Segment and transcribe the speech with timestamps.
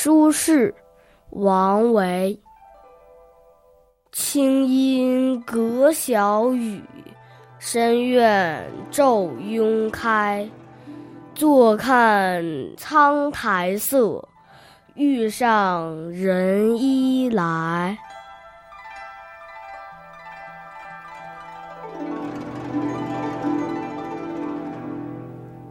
[0.00, 0.72] 苏轼，
[1.30, 2.38] 王维。
[4.12, 6.80] 清音阁小雨，
[7.58, 10.48] 深院昼拥开。
[11.34, 12.44] 坐看
[12.76, 14.28] 苍苔色，
[14.94, 17.98] 欲上人衣来。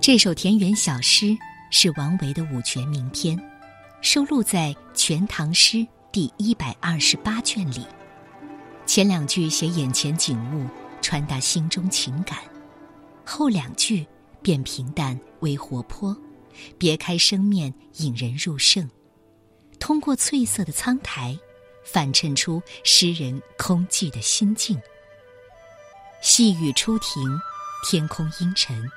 [0.00, 1.28] 这首田园小诗
[1.70, 3.40] 是王维的五绝名篇，
[4.02, 5.78] 收录在《全唐诗》
[6.12, 7.84] 第一百二十八卷里。
[8.84, 10.68] 前两句写眼前景物，
[11.00, 12.38] 传达心中情感；
[13.24, 14.06] 后两句
[14.42, 16.16] 变平淡为活泼，
[16.78, 18.88] 别开生面，引人入胜。
[19.80, 21.36] 通过翠色的苍苔，
[21.84, 24.80] 反衬出诗人空寂的心境。
[26.22, 27.22] 细雨初停，
[27.88, 28.88] 天空阴沉。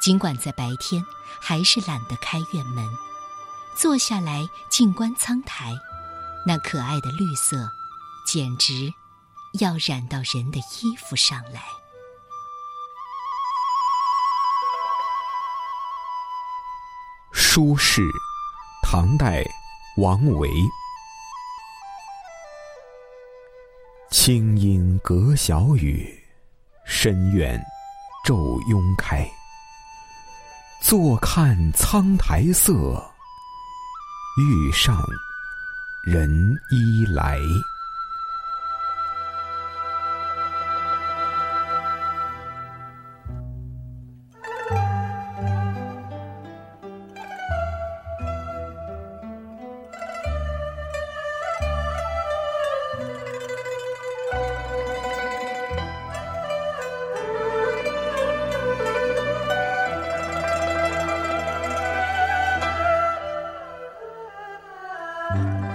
[0.00, 1.04] 尽管在白天，
[1.40, 2.84] 还是懒得开院门，
[3.78, 5.72] 坐下来静观苍苔，
[6.44, 7.70] 那可爱的绿色，
[8.26, 8.92] 简直
[9.60, 11.62] 要染到人的衣服上来。
[17.32, 18.02] 苏轼，
[18.82, 19.44] 唐代，
[19.98, 20.50] 王维。
[24.10, 26.20] 清音阁小雨，
[26.84, 27.64] 深院
[28.26, 29.24] 昼拥开。
[30.82, 33.14] 坐看苍苔色，
[34.38, 35.04] 欲上
[36.04, 37.42] 人衣来。
[65.30, 65.67] Bye.